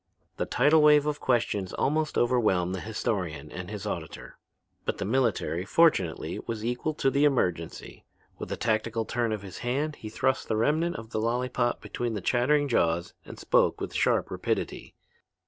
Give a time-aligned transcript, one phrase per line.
[0.37, 4.39] The tidal wave of questions almost overwhelmed the historian and his auditor.
[4.83, 8.03] But the military, fortunately, was equal to the emergency.
[8.39, 12.15] With a tactical turn of his hand he thrust the remnant of the lollypop between
[12.15, 14.95] the chattering jaws and spoke with sharp rapidity.